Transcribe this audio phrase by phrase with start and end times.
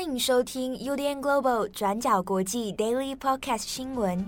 [0.00, 4.24] 欢迎收听 UDN Global 转角国际 Daily Podcast 新闻。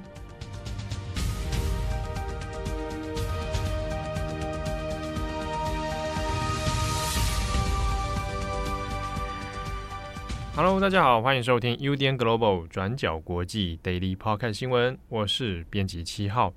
[10.54, 14.98] Hello，大家好，欢迎收听 UDN Global 转角国际 Daily Podcast 新闻。
[15.08, 16.52] 我是编辑七号，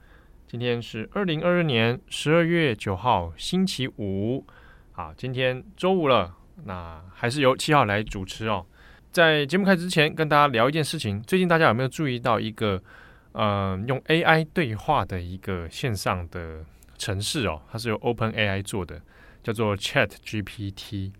[0.45, 4.45] 今天是二零二二年十二月九号，星期五。
[4.91, 6.35] 好，今天周五了，
[6.65, 8.65] 那还是由七号来主持哦。
[9.15, 11.21] 在节目开始之前，跟大家聊一件事情。
[11.21, 12.83] 最近大家有没有注意到一个
[13.31, 16.65] 呃用 AI 对话的一个线上的
[16.97, 17.61] 程式哦？
[17.71, 19.01] 它是由 OpenAI 做的，
[19.41, 21.13] 叫做 ChatGPT。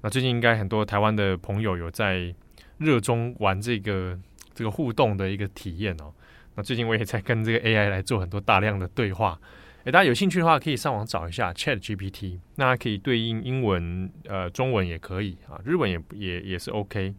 [0.00, 2.34] 那最近应该很多台湾的朋友有在
[2.78, 4.18] 热衷玩这个
[4.52, 6.12] 这个互动的一个体验哦。
[6.56, 9.38] 那最近我也在跟这个 AI 来做很多大量的对话。
[9.86, 12.40] 诶，大家有兴趣的话，可以上网找一下 ChatGPT。
[12.56, 17.14] 那可以对应英文、呃中文也可以啊，日文也也也是 OK。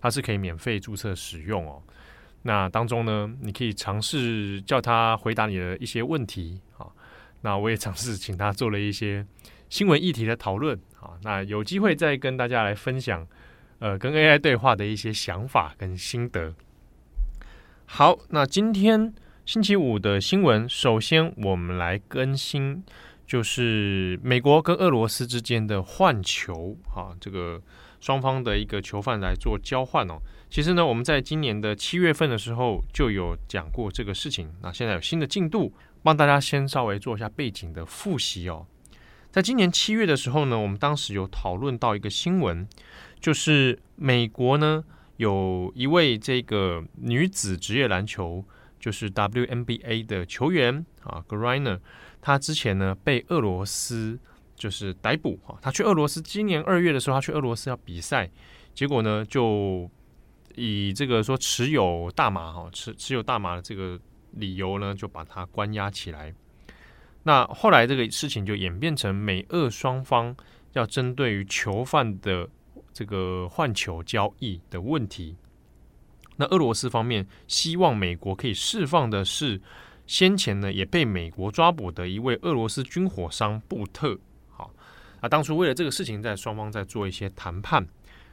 [0.00, 1.82] 它是可以免费注册使用哦。
[2.44, 6.86] 那当中呢，你可以尝试叫他回答你的一些问题啊。
[7.42, 9.26] 那我也尝试请他做了一些
[9.68, 11.18] 新闻议题的讨论啊。
[11.22, 13.26] 那有机会再跟大家来分享，
[13.78, 16.54] 呃，跟 AI 对话的一些想法跟心得。
[17.84, 19.12] 好，那今天
[19.46, 22.82] 星期五的新闻，首先我们来更新，
[23.28, 27.62] 就是美国跟俄罗斯之间的换球啊，这个。
[27.98, 30.20] 双方的一个囚犯来做交换哦。
[30.50, 34.52] 其实呢，我们在今年的七月份的时候就有讲过这个事情。
[34.62, 38.66] 那现在有新的进度，帮大家先稍微做一下背景的复习哦。
[39.32, 42.68] 在今年七月的时候呢，我们当时有讨论到一个新闻，
[43.18, 44.84] 就是美国呢
[45.16, 48.44] 有一位这个女子职业篮球，
[48.78, 51.80] 就是 WNBA 的球员啊，Griner，
[52.20, 54.18] 她之前呢被俄罗斯。
[54.58, 58.30] 就是逮捕哈，他去俄罗斯，今年二月的时候，他去俄罗斯要比赛，
[58.72, 59.86] 结果呢，就
[60.54, 66.34] 以这个说持有大麻哈，持持有大麻的这个理由呢，就把他关押起来。
[67.22, 70.34] 那后来这个事情就演变成美俄双方
[70.72, 72.48] 要针对于囚犯的
[72.94, 75.36] 这个换球交易的问题。
[76.36, 79.60] 那俄罗斯方面希望美国可以释放的是
[80.06, 84.18] 先前呢也被美国抓捕的一位俄罗斯军火商布特。
[84.48, 84.70] 好
[85.20, 87.86] 啊，当初为了这个事情，在双方在做一些谈判。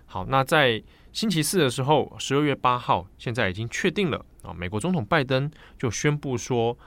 [0.06, 4.54] 好，那在星期四的时候，十二月八号，现在已经确定了啊。
[4.54, 5.50] 美国总统拜登
[5.80, 6.78] 就宣布说，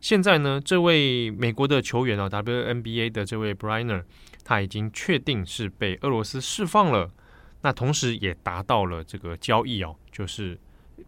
[0.00, 4.04] 现在呢，这位美国的球员啊，WNBA 的这位 Bryner，
[4.44, 7.10] 他已经确定是被俄罗斯释放了。
[7.62, 10.58] 那同时也达到了这个交易哦，就是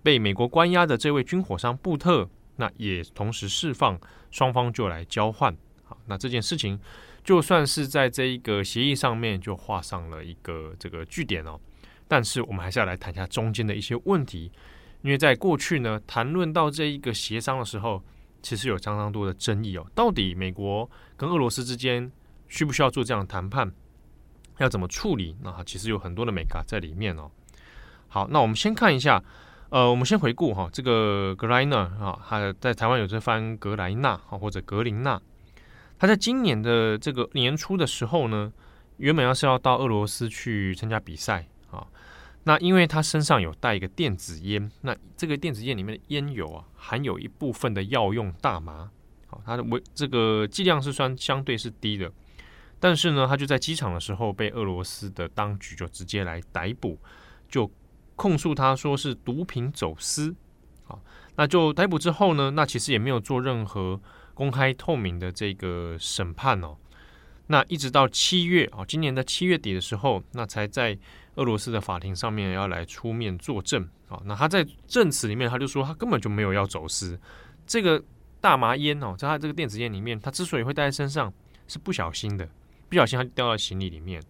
[0.03, 4.01] 被美国关押的这位军火商布特，那也同时释放，
[4.31, 5.57] 双方就来交换。
[5.85, 6.79] 好，那这件事情。
[7.23, 11.61] 就算是在这一个协议上面就画上了一个这个句点哦，
[12.09, 14.51] 但是我们还是要来谈一下中间的一些问题，
[15.03, 18.03] 因为在过去呢，谈论到这一个协商的时候，
[18.41, 19.87] 其实有相当多的争议哦。
[19.95, 22.11] 到底美国跟俄罗斯之间
[22.49, 23.71] 需不需要做这样的谈判，
[24.61, 25.37] 要怎么处理？
[25.43, 27.31] 那其实有很多的眉角在里面哦。
[28.09, 29.23] 好，那我们先看一下，
[29.69, 35.21] 呃，我们先回顾哈，这个格莱纳啊，他在台湾有这番格莱纳啊，或者格林纳。
[35.99, 38.53] 他在今年的这个年初的时候呢，
[38.97, 41.87] 原本要是要到俄罗斯去参加比赛啊，
[42.45, 48.91] 那因为他身上有带一个电子烟，那这个电子烟里面的烟油啊，含有一部分的药用大麻，
[49.27, 52.11] 好，它的微这个剂量是算相对是低的，
[52.81, 56.99] 但是呢，他就在机场的时候被俄罗斯的当局就直接来逮捕，
[57.49, 57.71] 就
[58.17, 60.35] 控诉他说是毒品走私，
[60.89, 60.99] 啊，
[61.37, 64.01] 那就逮捕之后呢，那其实也没有做任何。
[64.33, 66.75] 公开透明的这个审判哦，
[67.49, 70.97] 那一直到七月哦，今年的七月底的时候，那才在
[71.35, 74.19] 俄罗斯的法庭上面要来出面作证啊。
[74.25, 77.21] 那他在证词里面他就说，他根本就没有要走私
[77.67, 78.03] 这个
[78.41, 81.31] 大麻烟哦，在他这个电子烟里面，他之所以会带在身上，
[81.69, 82.49] 是不小心的，
[82.91, 84.23] 不小心他掉到行李里面。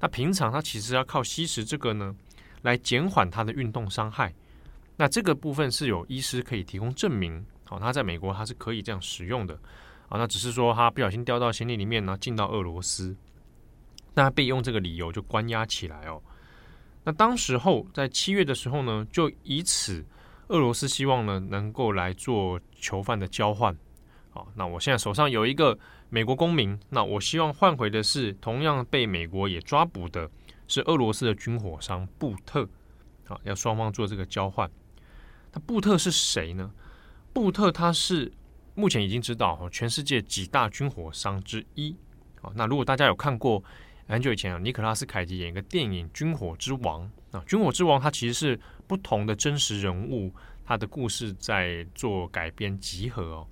[0.00, 2.16] 那平常他其实要靠吸食这个呢，
[2.62, 4.32] 来减缓他的运动伤害。
[4.96, 7.44] 那这个部分是有医师可以提供证明。
[7.64, 9.54] 好，他在美国他是可以这样使用的，
[10.08, 13.16] 啊，那只是说他不小心掉到行李里面呢，进到俄罗斯，
[14.12, 16.22] 那被用这个理由就关押起来哦。
[17.02, 20.04] 那当时候在七月的时候呢，就以此
[20.48, 23.74] 俄罗斯希望呢能够来做囚犯的交换，
[24.34, 25.78] 好，那我现在手上有一个
[26.08, 30.28] 美国公民，那我希望换回的是同样被美国也抓捕的
[30.66, 32.68] 是俄罗斯的军火商布特，
[33.28, 34.68] 好，要双方做这个交换。
[35.52, 36.68] 那布特是谁呢？
[37.32, 38.32] 布特他是
[38.74, 41.94] 目前已经知道全世界几大军火商之一。
[42.56, 43.62] 那如果大家有看过
[44.08, 47.08] 很久以前啊，尼可拉斯凯奇演一个电影《军火之王》
[47.38, 50.34] 啊，《军火之王》它其实是不同的真实人物，
[50.64, 53.46] 他的故事在做改编集合哦。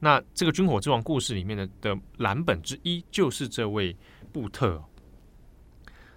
[0.00, 3.96] 那这个《军火之王》故事里面的的蓝本之一就是这位
[4.32, 4.82] 布特。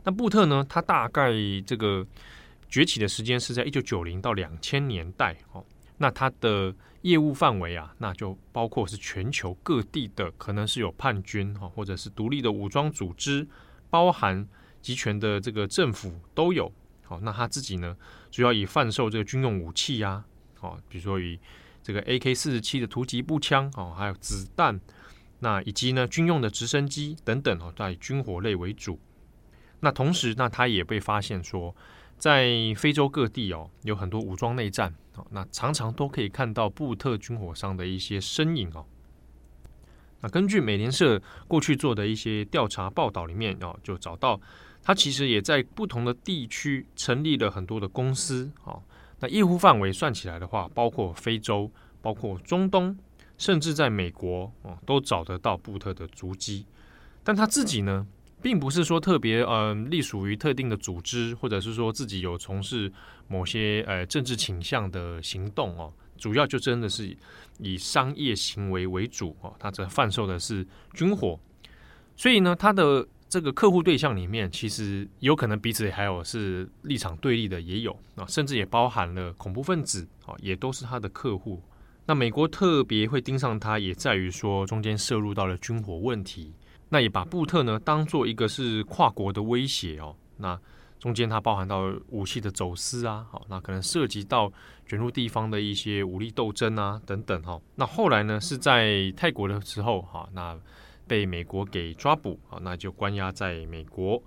[0.04, 1.32] 那布特呢，他大概
[1.66, 2.06] 这个
[2.70, 5.64] 崛起的时间是在一九九零到两千年代哦。
[5.98, 13.48] 那他的业务范围啊，那就包括是全球各地的，可能是有叛军哈，或者是独立的武装组织。
[13.90, 14.46] 包含
[14.82, 16.70] 集权的这个政府都有，
[17.04, 17.96] 好，那他自己呢，
[18.30, 20.26] 主要以贩售这个军用武器呀，
[20.60, 21.40] 好，比如说以
[21.88, 24.78] 这个 AK 四十七的突击步枪，哦，还有子弹，
[25.40, 29.00] 那以及呢军用的直升机等等，哦，在军火类为主。
[29.80, 31.74] 那同时，那他也被发现说，
[32.18, 38.86] 在非洲各地哦，有很多武装内战，哦，那常常都可以看到布特军火商的一些身影哦。
[40.20, 44.42] 那根据美联社过去做的一些调查报道里面哦，就找到
[44.84, 48.84] 他其实也在不同的地区成立了很多的公司哦。
[49.20, 51.72] 那业务范围算起来的话，包括非洲、
[52.02, 52.98] 包括中东，
[53.38, 56.66] 甚至在美国哦，都找得到布特的足迹。
[57.24, 58.06] 但他自己呢，
[58.42, 62.92] 并不是说特别呃隶属于特定的组织，或者是说自己有从事
[63.28, 65.92] 某些呃政治倾向的行动哦。
[66.18, 67.16] 主要就真的是
[67.60, 71.40] 以商业行为为主哦，他这贩售的是军火，
[72.16, 81.62] 所以呢，他的这个客户对象里面，其实有可能彼此还有是立场对立的，也有啊，甚至也包含了恐怖分子啊，也都是他的客户。
[82.06, 86.54] 那美国特别会盯上他，也在于说中间涉入到了军火问题，
[86.90, 90.60] 那也把布特呢当做一个是跨国的威胁哦，那。
[91.00, 94.52] 中间它包含到武器的走私啊，好，那可能涉及到
[94.88, 97.62] 卷入地方的一些武力斗争啊等等哈。
[97.76, 100.58] 那后来呢是在泰国的时候哈，那
[101.08, 104.22] 被美国给抓捕啊，那就关押在美国。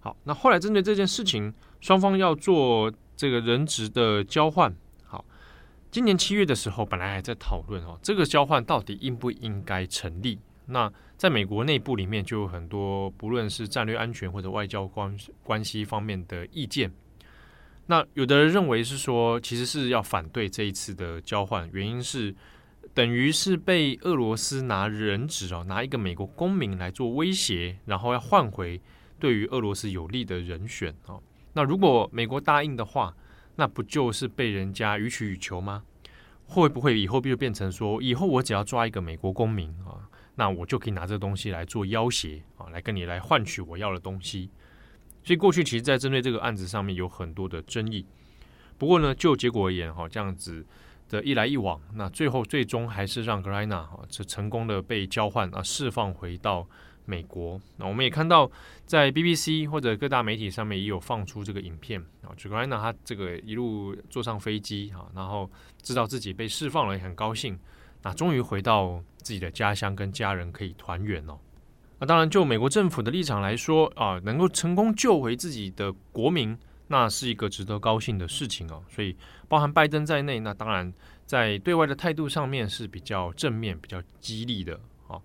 [0.00, 4.74] 好，那后来针对这件事情，双方要做这个人质的交换。
[5.04, 5.24] 好，
[5.90, 10.38] 今年七月的时候，本来还在讨论哦，这个交换到底应不应该成立？
[10.66, 16.90] 那在美国内部里面就有很多，不论是战略安全或者外交关关系方面的意见。
[17.86, 22.34] 那有的人认为是说，其实是要反对这一次的交换，原因是
[22.94, 28.80] 等于是被俄罗斯拿人质哦，拿一个美国公民来做威胁，然后要换回
[29.18, 31.20] 对于俄罗斯有利的人选哦。
[31.54, 33.14] 那如果美国答应的话，
[33.56, 35.82] 那不就是被人家予取予求吗？
[36.46, 40.08] 会不会以后就变成说，以后我只要抓一个美国公民啊？
[40.36, 44.50] 那我就可以拿这东西来做要挟啊，来跟你来换取我要的东西。
[45.22, 48.04] 所以过去其实，在针对这个案子上面有很多的争议。
[48.76, 50.66] 不过呢，就结果而言，哈，这样子
[51.14, 56.66] 的一来一往，那最后最终还是让格莱纳哈这成功的被交换啊，释放回到
[57.04, 57.60] 美国。
[57.76, 58.50] 那我们也看到，
[58.84, 65.48] 在 BBC 或者各大媒体上面也有放出这个影片啊，就格莱纳他这个一路坐上飞机啊，然后
[65.80, 67.56] 知道自己被释放了，也很高兴。
[68.02, 71.38] 那终于回到自己的家乡，跟家人可以团圆哦。
[72.00, 76.58] 那当然，就美国政府的立场来说啊，能够成功救回自己的国民，
[76.94, 78.82] 那是一个值得高兴的事情哦。
[78.88, 79.16] 所以，
[79.48, 80.92] 包含拜登在内，那当然
[81.26, 85.20] 在对外的态度上面是比较正面、比较激励的啊。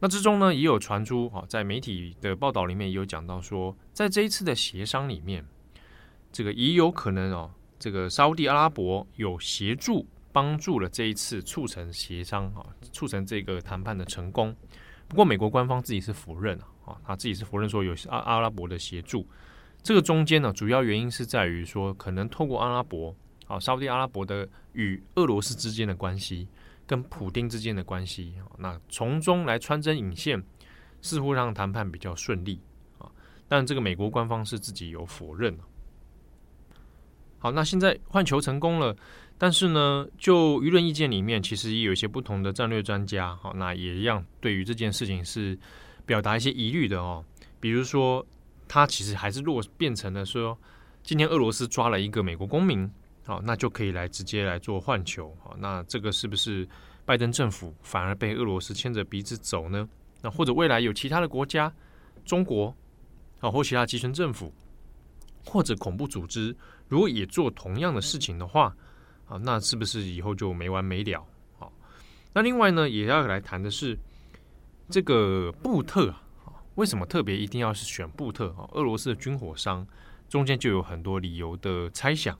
[0.00, 5.46] 那之中呢，也有传出啊，在媒体的报道里面也有讲到说，在这一次的协商里面，
[6.32, 10.06] 这个也有可能哦，这个沙乌地阿拉伯有协助。
[10.34, 14.52] 帮助了这一次促成协商啊，促成这个谈判的成功。
[15.06, 19.24] 不过美国官方自己是否认啊，他自己是否认说有阿阿拉伯的协助。
[19.84, 23.14] 这个中间呢，主要原因是在于说，可能透过阿拉伯
[23.46, 26.48] 啊，沙乌地阿拉伯的与俄罗斯之间的关系，
[26.86, 30.42] 跟普丁之间的关系，那从中来穿针引线，
[31.02, 32.58] 似乎让谈判比较顺利
[32.98, 33.06] 啊。
[33.46, 35.54] 但这个美国官方是自己有否认。
[37.38, 38.96] 好，那现在换球成功了。
[39.36, 45.58] 但是呢，就舆论意见里面，其实也有一些不同的战略专家，好，那也一样，对于这件事情是
[46.06, 47.22] 表达一些疑虑的哦。
[47.60, 48.24] 比如说，
[48.66, 50.58] 他其实还是落变成了说，
[51.02, 52.90] 今天俄罗斯抓了一个美国公民，
[53.24, 56.68] 好，那就可以来直接来做换球，好，那这个是不是
[57.04, 59.88] 拜登政府反而被俄罗斯牵着鼻子走呢？
[60.22, 61.72] 那或者未来有其他的国家，
[62.24, 62.74] 中国，
[63.40, 64.52] 啊，或其他集权政府，
[65.44, 66.56] 或者恐怖组织，
[66.88, 68.74] 如果也做同样的事情的话，
[69.28, 71.26] 啊，那是不是以后就没完没了？
[71.58, 71.70] 好，
[72.32, 73.98] 那另外呢，也要来谈的是
[74.88, 76.22] 这个布特啊，
[76.76, 78.68] 为什么特别一定要是选布特啊？
[78.72, 79.86] 俄罗斯的军火商
[80.28, 82.38] 中间就有很多理由的猜想。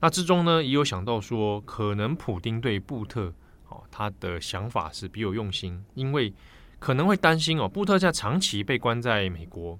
[0.00, 3.32] 那之中呢，也有想到说，可能普丁对布特，
[3.68, 6.32] 哦，他的想法是别有用心，因为
[6.78, 9.78] 可能会担心哦，布特在长期被关在美国，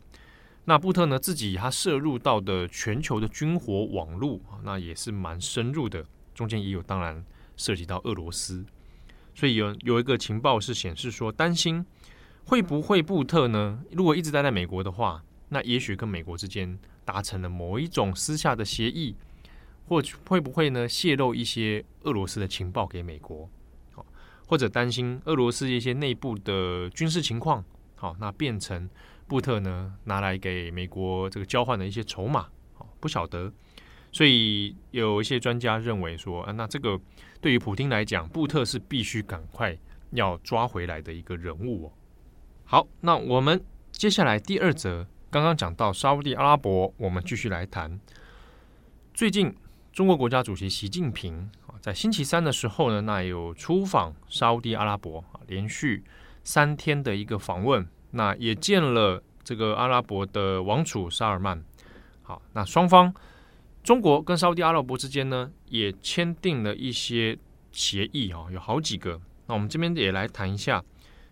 [0.65, 7.25] 那布特呢自己他涉入到的全球的军火网络，那也是蛮深入的，中间也有当然
[7.57, 8.65] 涉及到俄罗斯，
[9.35, 11.87] 所以有有一个情报是显示说，担心
[12.49, 19.14] 会不会布特呢，如果一直待在美国的话，那也许跟美国之间达成了某一种私下的协议。
[19.87, 20.87] 或会不会呢？
[20.87, 23.49] 泄露一些俄罗斯的情报给美国，
[24.47, 27.64] 或者担心俄罗斯一些内部的军事情况，
[27.97, 28.88] 好，那变成
[29.26, 32.49] 布特呢拿来给美国这个交换的一些筹码，
[33.00, 33.50] 不晓得。
[34.12, 37.00] 所以有一些专家认为说，啊，那这个
[37.40, 39.75] 对于普京来讲，布特是必须赶快
[40.11, 41.93] 要抓回来的一个人物哦。
[42.71, 47.99] 好，那我们接下来第二则，刚刚讲到沙乌地阿拉伯，我们继续来谈
[49.15, 49.57] 最近。
[49.91, 56.05] 中国国家主席习近平啊，在星期三的时候呢，那有出访沙乌地阿拉伯啊，连续
[56.45, 61.65] 三天的一个访问，那也见了这个阿拉伯的王储沙尔曼。
[62.21, 63.15] 好，那双方
[63.83, 67.39] 中国跟沙乌地阿拉伯之间呢，也签订了一些
[67.73, 69.19] 协议啊，有好几个。
[69.47, 70.85] 那我们这边也来谈一下，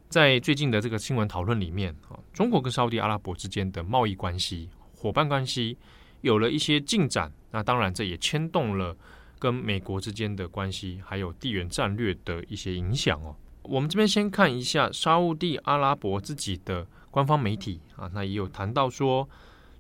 [0.09, 5.77] 在最近的这个新闻讨论里面啊，中国跟沙乌地阿拉伯之间的贸易关系、伙伴关系
[6.21, 7.33] 有了一些进展。
[7.51, 8.97] 那当然，这也牵动了
[9.39, 13.35] 跟美国之间的关系，还有地缘战略的一些影响哦。
[13.63, 19.29] 我们这边先看一下沙乌地阿拉伯自己的官方媒体啊，那也有谈到说，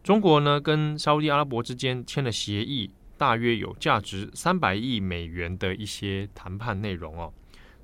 [0.02, 7.32] 中国呢跟沙乌地阿拉伯之间签了协议，大约有价值三百亿美元的一些谈判内容哦。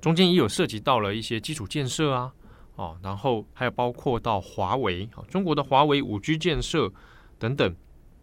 [0.03, 2.33] 中间也有涉及到了一些基础建设啊，
[2.75, 6.91] 哦，然后还有包括到华为啊，中国的华为五 G 建设
[7.39, 7.73] 等等。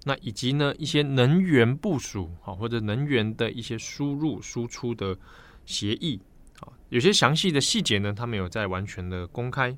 [0.04, 5.16] 那以及呢，一些能源部署啊，或者能源的一些输入输出的
[5.64, 6.20] 协议
[6.60, 9.75] 啊，有些详细的细节呢，它没有在完全的公开。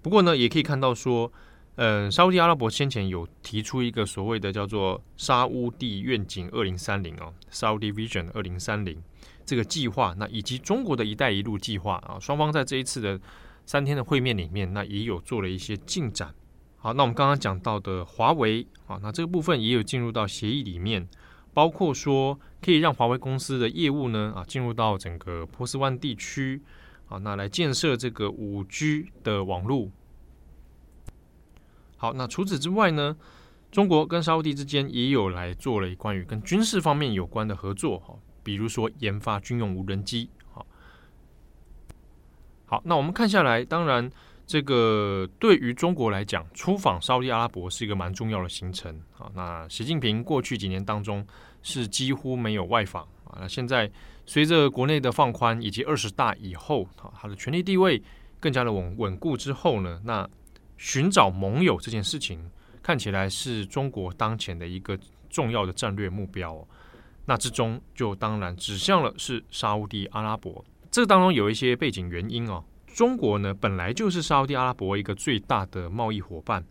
[0.00, 1.30] 不过呢，也可以看到说，
[1.76, 9.02] 嗯，沙乌地阿拉伯先前有提出一个所谓的叫做沙乌地愿景二零三零啊，Saudi Vision 二零三零
[9.50, 13.20] 这个计划，那以及中国的一带一路计划啊，双方在这一次的
[13.66, 16.32] 三天的会面里面，那也有做了一些进展。
[16.76, 21.08] 好，那我们刚刚讲到的华为啊，那这个部分也有进入到协议里面，
[21.52, 26.62] 包括说可以让华为公司的业务呢啊进入到整个波斯湾地区
[27.08, 29.90] 啊，那来建设这个五 G 的网络。
[31.96, 33.16] 好，那除此之外呢，
[33.72, 40.30] 中国跟沙乌地之间也有来做了关于跟军事方面有关的合作哈，比如说研发军用无人机。
[40.52, 40.66] 好，
[42.66, 44.10] 好，那我们看下来，当然。
[44.46, 49.30] 这个对于中国来讲，出访沙乌地阿拉伯是一个蛮重要的行程啊。
[49.32, 51.24] 那习近平过去几年当中
[51.62, 53.38] 是几乎没有外访啊。
[53.38, 53.88] 那现在
[54.26, 58.02] 随着国内的放宽以及二十大以后啊，他的权力地位
[58.40, 60.28] 更加的稳稳固之后呢，那
[60.78, 62.50] 寻找盟友这件事情
[62.82, 66.66] 看起来是中国当前的一个重要的战略目标。
[67.30, 70.64] 那之中就当然指向了是沙乌地阿拉伯。
[70.90, 72.64] 这当中有一些背景原因哦。
[72.92, 76.64] 中国呢，本来就是沙乌地阿拉伯一个最大的贸易伙伴，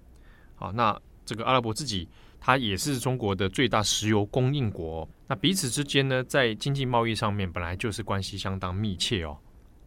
[0.55, 2.09] 好，那这个阿拉伯自己，
[2.41, 9.37] 它也是中国的最大石油供应国，那彼此之间呢，在经济贸易上面本来就是关系相当密切哦。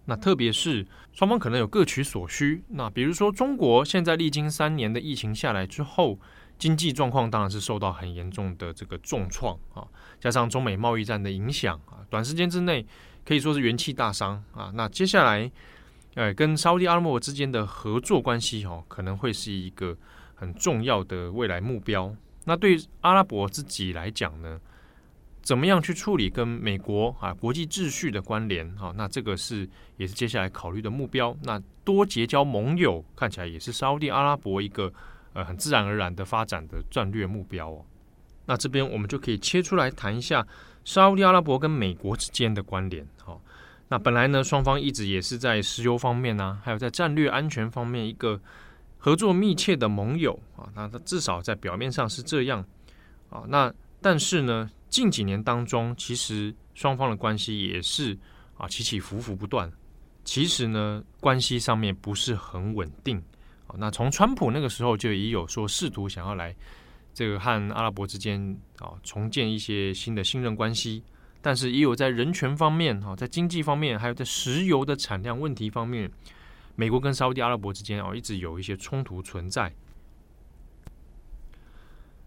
[0.06, 6.18] 那特别是双方可能有各取所需，那比如说中国现在历经三年的疫情下来之后，
[6.62, 9.82] 经济状况当然是受到很严重的这个重创啊，
[10.20, 12.86] 加上中美贸易战的影响啊，短时间之内
[13.24, 14.70] 可以说是元气大伤啊。
[14.74, 15.50] 那接下来。
[16.14, 19.96] 呃，跟沙乌地阿拉伯之间的合作关系哦，可能会是一个
[20.34, 22.14] 很重要的未来目标。
[22.44, 24.60] 那对阿拉伯自己来讲呢，
[25.40, 28.70] 怎么样去处理跟美国啊国际秩序的关联？
[28.76, 29.66] 哈，那这个是
[29.96, 31.34] 也是接下来考虑的目标。
[31.44, 34.92] 那多结交盟友，看起来也是沙乌地阿拉伯一个
[35.32, 37.84] 呃很自然而然的发展的战略目标哦。
[38.46, 40.44] 那这边我们就可以切出来谈一下
[40.84, 43.38] 沙乌地阿拉伯跟美国之间的关联，哈。
[43.88, 48.40] 那本来呢，双方一直也是在石油方面呢、还有在战略安全方面一个
[48.98, 50.68] 合作密切的盟友啊。
[50.74, 52.64] 那他至少在表面上是这样
[53.30, 53.44] 啊。
[53.46, 58.18] 那但是呢，近几年当中，其实双方的关系也是
[58.56, 59.70] 啊起起伏伏不断。
[60.24, 63.22] 其实呢，关系上面不是很稳定。
[63.78, 66.54] 那从川普那个时候就已有说试图想要来
[67.14, 71.02] 这个和阿拉伯之间啊重建一些新的信任关系。
[71.44, 76.08] 但是也有在人权方面，哈，在经济方面，还有在石油的产量问题方面，
[76.76, 79.74] 美国跟沙乌地阿拉伯之间哦，一直有一些冲突存在。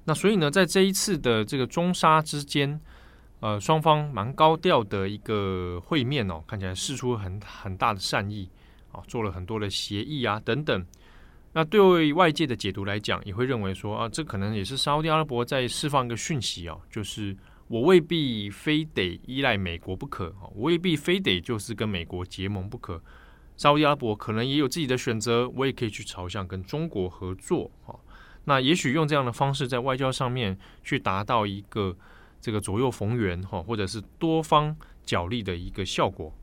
[0.03, 2.77] 那所以呢，在这一次的这个中沙之间，
[3.39, 8.49] 呃，双方蛮高调的一个会面哦，看起来释出很很大的善意
[8.91, 10.85] 啊，做了很多的协议啊等等。
[11.57, 17.33] 那对外界的解读来讲，也会认为说啊，这可能也是沙乌地阿拉伯在释放一个讯息哦，就是
[17.69, 23.01] 我未必非得依赖美国不可，我未必非得就是跟美国结盟不可。
[23.55, 27.71] 沙乌地阿拉伯可能也有自己的选择，我也可以去朝向跟中国合作。
[28.43, 31.95] 那也许用这样的方式在外交上面去达到一个
[32.41, 36.33] 这个左右逢源哈，或者是多方角力的一个效果。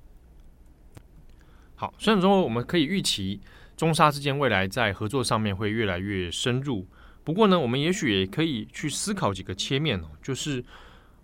[1.74, 3.38] 好，虽然说我们可以预期。
[3.82, 6.86] 中沙之间未来在合作上面会越来越深入，
[7.24, 10.64] 不过呢，我们也许也可以去思考几个切面哦，就是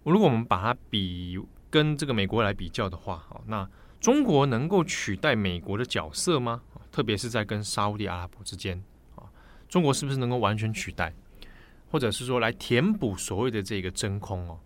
[0.03, 1.39] 如果我们把它比
[1.71, 3.65] 跟这个美国来比较的话，那
[4.01, 6.61] 中国能够取代美国的角色吗？
[6.91, 8.83] 特别是在跟沙乌地阿拉伯之间
[9.15, 9.23] 啊，
[9.69, 11.15] 中国是不是能够完全取代，
[11.93, 14.59] 或者是说来填补所谓的这个真空哦？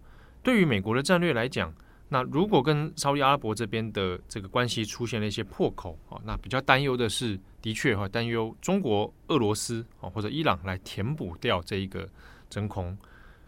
[0.43, 1.71] 对于美国的战略来讲。
[2.13, 12.07] 那如果跟沙乌阿拉伯这边的这个关系出现了一些破口啊，那比较担忧的是，的确哈，担忧中国、俄罗斯啊或者伊朗来填补掉这一个
[12.51, 12.95] 真空。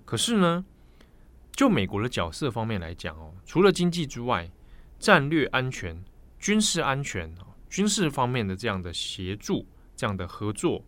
[0.06, 0.64] 可是呢，
[1.52, 4.50] 就美国的角色方面来讲哦，除了经济之外，
[4.99, 6.02] 战略安全、
[6.38, 10.83] 军事安全啊，军事方面的这样的协助、这样的合作，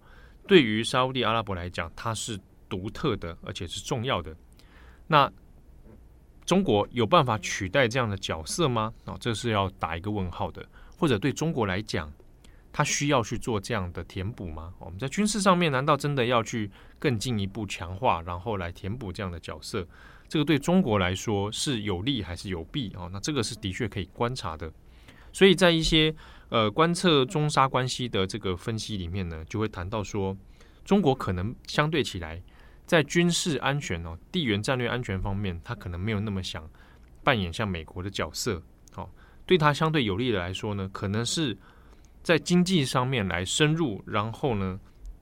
[0.49, 2.41] 对于沙乌地阿拉伯来讲，它是
[2.71, 4.35] 独特的，而且是重要的。
[5.07, 5.31] 那
[6.47, 8.95] 中国有办法取代这样的角色吗？
[9.05, 10.65] 啊，这是要打一个问号的。
[10.97, 12.11] 或者对中国来讲，
[12.73, 14.73] 他需要去做这样的填补吗？
[14.79, 19.87] 我们在军事上面难道真的要去更进一步强化，然后来填补这样的角色？
[20.29, 22.93] 这个对中国来说是有利还是有弊？
[22.97, 24.73] 哦，那这个是的确可以观察的。
[25.33, 26.15] 所以在一些
[26.49, 30.35] 呃观测中沙关系的这个分析里面呢，就会谈到说，
[30.85, 32.41] 中国可能相对起来。
[32.87, 36.69] 在军事安全哦，地缘战略安全方面，他可能没有那么想
[37.25, 38.63] 扮演像美国的角色。
[38.95, 39.09] 哦，
[39.45, 41.57] 对他相对有利的来说呢，可能是
[42.23, 44.79] 在经济上面来深入，然后呢，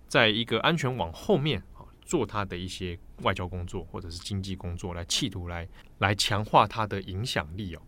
[0.06, 5.66] 在一个安全网后面啊，做他的一些外交工作或者是经济工作，来企图来
[5.98, 7.82] 来强化他的影响力哦。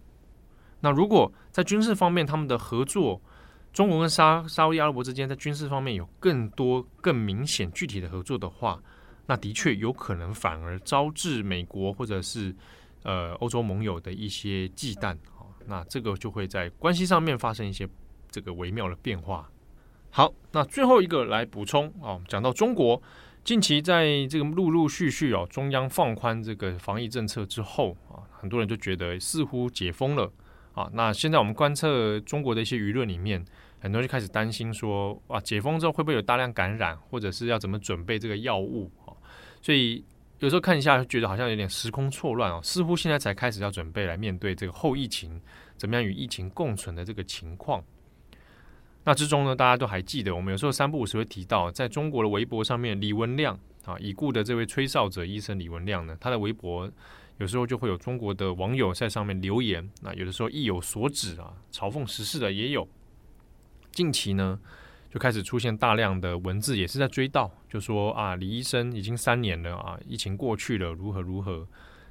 [0.81, 3.21] 那如果在军事方面他们的合作，
[3.73, 8.83] 中国跟沙沙乌阿拉伯之间在军事方面有更多更明显具体的合作的话，
[9.27, 12.55] 那的确有可能反而招致美国或者是
[13.03, 17.89] 呃欧洲盟友的一些忌惮啊，那这个就会在关系上面发生一些
[18.31, 19.51] 这个微妙的变化。
[20.11, 23.03] 好，那最后一个来补充啊，讲到中国
[23.43, 30.33] 近期在这个陆陆续续哦，中央放宽这个防疫政策之后啊，很多人就觉得似乎解封了
[30.73, 30.89] 啊。
[30.93, 33.45] 那现在我们观测中国的一些舆论里面。
[33.79, 38.91] 很多人就开始担心说，哇，解封之后会不会有大量感染，或者是要怎么准备这个药物？
[39.63, 40.05] 所以
[40.39, 45.41] 有时候看一下，觉得好像有点时空错乱哦，似乎现在才开始要准备来面对这个后疫情，
[45.77, 47.83] 怎么样与疫情共存的这个情况。
[49.05, 56.91] 那之中呢，大家都还记得，我们有时候三不五时会提到，在中国的微博上面，李文亮啊，已故的这位吹哨者医生李文亮呢，他的微博
[57.39, 62.89] 有时候就会有中国的网友在上面留言，那有的时候意有所指啊，嘲讽时事的也有。
[63.93, 64.59] 近期呢，
[65.17, 71.67] 就开始出现大量的文字，也是在追悼，就说啊，李医生已经三年了啊，疫情过去了，如何如何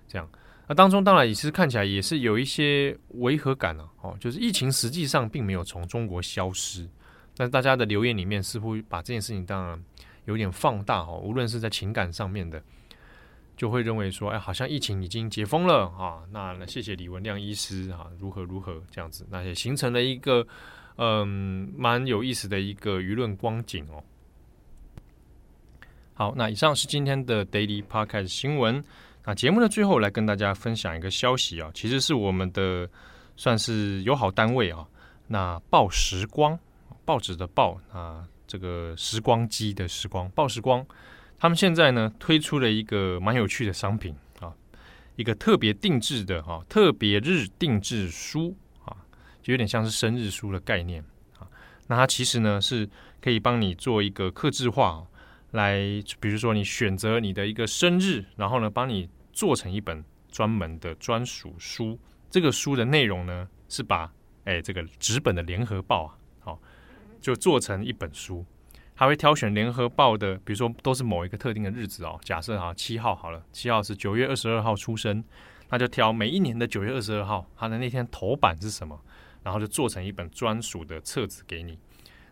[0.07, 0.27] 这样。
[0.67, 6.89] 那当中当然也是看起来也是有一些违和感了哦，就是疫情实际上并没有从中国消失，
[7.37, 9.79] 但大家的留言里面似乎把这件事情当然
[10.25, 12.59] 有点放大哦，无论是在情感上面的，
[13.55, 20.47] 就会认为说，哎，好像疫情已经解封了啊，那谢谢李文亮医师啊，如何如何这样子，那也形成了一个。
[20.97, 24.03] 嗯，蛮有意思的一个舆论光景哦。
[26.13, 28.83] 好，那以上是今天的 Daily Podcast 新闻。
[29.25, 32.89] 那节目的最后来跟大家分享一个消息啊，其实是我们的
[33.35, 34.87] 算是友好单位啊。
[35.27, 36.57] 那报时光，
[37.03, 40.85] 报纸的报啊，这个时光机的时光，报时光，
[41.37, 44.53] 他们现在呢推出了一个蛮有趣的商品啊，
[45.17, 48.55] 一个特别定制的哈特别日定制书。
[49.45, 51.05] 就有点像是生日书的概念
[51.37, 51.45] 啊，
[51.85, 52.89] 那它其实呢是
[53.21, 55.05] 可以帮你做一个克制化，
[55.51, 55.77] 来
[56.19, 61.99] 比如说你选择你的一个生日，然后呢帮你做成一本专门的专属书。
[62.31, 64.11] 这个书的内容呢是把
[64.45, 66.59] 哎这个纸本的联合报啊，好
[67.21, 68.43] 就做成一本书，
[68.95, 75.23] 还会挑选联合报的，比如说都是某一个特定的日子哦，假设啊七号好了，七号是九月二十二号出生，
[75.69, 78.99] 那就挑每一年的九月二十二号，它的那天头版是什么？
[79.45, 81.77] 然后就做成一本专属的册子给你。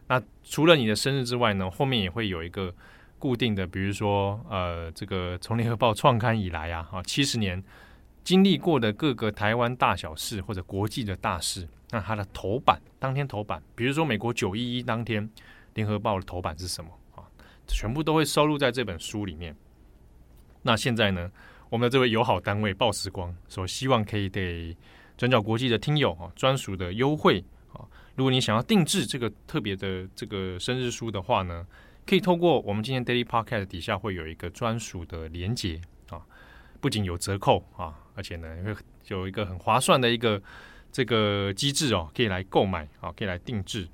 [0.08, 2.73] 那除了你的生日之外呢，后面也会有一个
[3.19, 7.63] 固定的，比如说呃，这个从联合报创刊以来啊，啊七十年
[8.23, 15.30] 经历过的各个台湾大小事或者国际的大事，那它的头版当天头版，比如说美国九一一当天，
[15.76, 17.23] 联合报的头版是什么啊？
[17.67, 19.56] 全部都会收录在这本书里面。
[20.63, 21.32] 那现在呢，
[21.69, 24.76] 我们的这位友好单位报时光说，希望可以给
[25.17, 27.86] 转角国际的听友啊专属的优惠啊。
[28.15, 31.65] 如果你想要定制这个特别的这个生日书的话呢，
[32.06, 36.21] 可以透过我们今天 Daily Podcast 底下会有一个专属的连结啊，
[36.80, 38.76] 不仅有折扣啊，而且呢会
[39.08, 40.41] 有一个很划算的一个
[40.91, 43.88] 这个机制哦，可以来购买啊，可以来定制。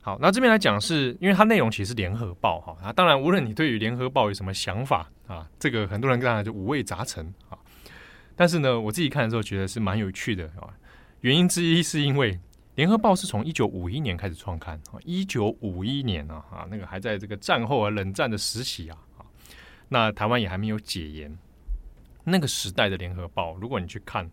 [0.00, 7.58] 好，那这边来讲是因为它内容其实是联合报哈，啊，当然无论你对于联合报有什么想法啊，这个很多人当然就五味杂陈啊，
[8.36, 10.72] 但是呢，我自己看的时候觉得是蛮有趣的啊，
[11.20, 12.38] 原因之一是因为。
[12.76, 19.22] 联合报是从一九五一年开始创刊啊，一九五一年啊，啊，那个还在这个战后啊冷战的时期啊，啊，
[19.88, 21.38] 那台湾也还没有解严，
[22.24, 24.28] 那个时代的联合报，如果你去看，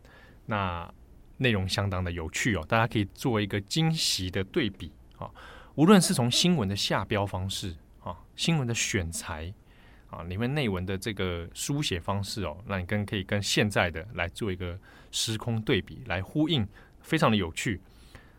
[0.48, 0.92] 那
[1.38, 5.30] 内容相当的有趣哦，大家可以做一个惊喜的对比啊，
[5.76, 9.54] 无论是从新闻的下标方式啊，新闻的选材
[10.12, 14.78] 啊，里面内文的这个书写方式哦，那你跟可以跟现在的来做一个
[15.10, 16.68] 时空对比来呼应，
[17.02, 17.82] 非常的有趣。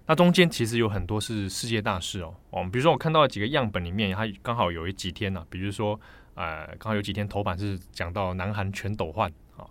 [0.06, 5.98] 那中间其实有很多是世界大事哦，哦，比如说我看到几个样本里面，它刚好有几天呢、比如说，
[6.34, 9.64] 呃，刚好有几天头版是讲到南韩全斗焕啊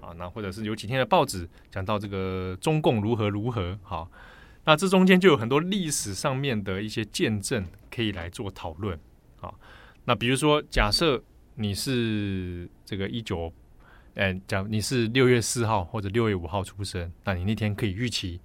[0.00, 4.10] 啊，那或者是有几天的报纸讲到这个中共如何如何，好，
[4.64, 7.64] 那这中间就有很多历史上面的一些见证
[7.94, 8.98] 可以来做讨论
[9.40, 9.54] 啊。
[10.06, 11.22] 那比如说，假设
[11.54, 13.52] 你是这个一九，
[14.14, 18.40] 哎，讲你是六月四号或者六月五号出生，那你那天可以预期。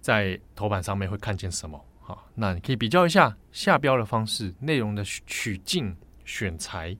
[0.00, 1.82] 在头版上面会看见什么？
[2.02, 6.94] 好，那你可以比较一下下标的方式、内容的取径、选材，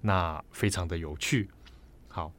[0.00, 1.50] 那非常的有趣。
[2.08, 2.32] 好，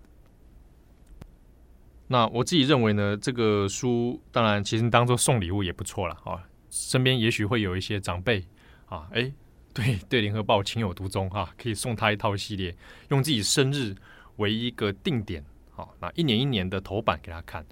[2.08, 6.42] 那我自己认为呢，这个书当然其实当做送礼物也不错了啊。
[6.72, 8.44] 身边也许会有一些长辈
[8.88, 9.32] 啊，哎，
[9.76, 12.76] 对对， 联合报情有独钟啊，可以送他一套系列，
[13.10, 13.94] 用自己生日
[14.38, 17.64] 为一个定点，好，那一年一年的头版给他看。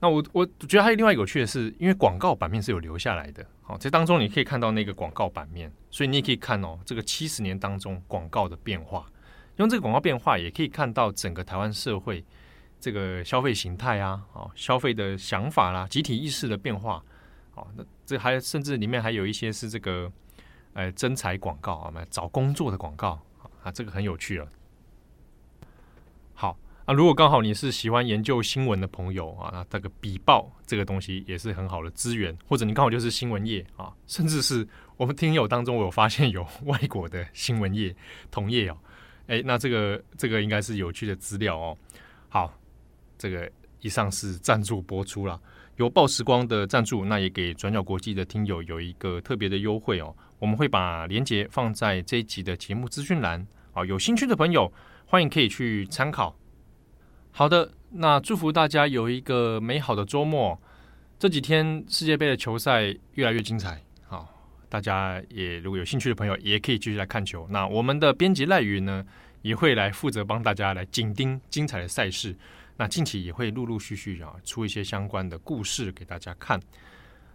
[0.00, 9.10] 那我我觉得还有另外一个有趣的是，因为广告版面是有留下来的，好，这当中你可以看到那个广告版面，所以你也可以看哦，这个七十年当中广告的变化，
[9.56, 12.24] 用这个广告变化也可以看到整个台湾社会
[12.78, 17.02] 这个消费形态啊，哦，消费的想法啦，集体意识的变化，
[17.54, 20.08] 哦，那这还甚至里面还有一些是这个，
[20.74, 23.20] 哎，征才广告啊，找工作的广告
[23.62, 24.48] 啊，这个很有趣了。
[26.34, 26.58] 好。
[26.84, 37.94] 啊、如果刚好你是喜欢研究新闻的朋友啊，那这个笔报这个东西也是很好的资源，或者你刚好就是新闻业啊，甚至是我们听友当中，我有发现有外国的新闻业
[38.30, 38.78] 同业哦，
[39.26, 41.76] 哎，那这个这个应该是有趣的资料哦。
[42.30, 42.58] 好，
[43.18, 43.52] 这个
[43.82, 45.38] 以上是赞助播出了，
[45.78, 50.14] 由报时光的赞助，那也给转角国际的听友有一个特别的优惠哦。
[50.40, 54.72] 我们会把链接放在这一集的节目资讯栏啊，有兴趣的朋友
[55.06, 56.36] 欢迎可以去参考。
[57.30, 60.60] 好的，那祝福大家有一个美好的周末。
[61.16, 64.28] 这几天世界杯的球赛越来越精彩，好，
[64.68, 67.46] 大家也如果有兴趣的朋友，也可以继续来看球。
[67.50, 69.04] 那我们的编辑赖云呢，
[69.42, 72.36] 也会来负责帮大家来紧盯精彩的赛事。
[72.78, 76.58] 那近期也会陆陆续续啊出一些相关的故事给大家看。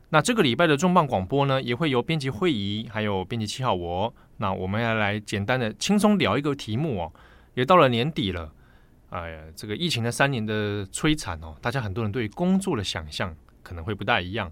[0.10, 7.14] 那这个礼拜的重磅广播呢，也会由编辑会议还有编辑七号我，那我们要来简单的轻松聊一个题目哦，
[7.56, 8.54] 也到了年底了。
[9.10, 14.52] 哎呀，这个疫情的三年的摧残哦，大家很多人对工作的想象可能会不大一样。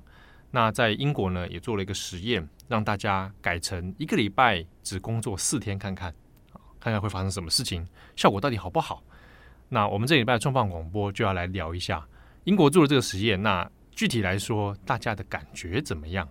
[0.51, 6.13] 那在英国呢，也做了一个实验，让大家改成一个礼拜只工作四天，看看，
[6.79, 9.01] 看看会发生什么事情，效果到底好不好？
[9.73, 12.05] 那我们这礼拜的重磅广播就要来聊一下
[12.43, 13.41] 英国做的这个实验。
[13.41, 16.27] 那具体来说，大家的感觉怎么样？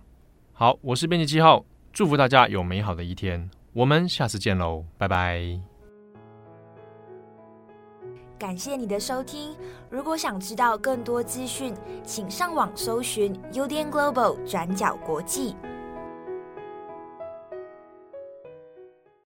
[0.53, 5.41] 好，我是编辑七号，祝福大家有美好的一天，我们下次见喽，拜拜。
[8.37, 9.55] 感谢你的收听。
[9.89, 11.73] 如果想知道更多资讯，
[12.03, 15.55] 请上网搜寻 UDN Global 转角国际。